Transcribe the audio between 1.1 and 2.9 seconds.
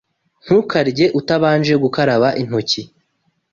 utabanje gukaraba intoki.